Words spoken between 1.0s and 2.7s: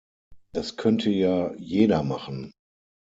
ja jeder machen!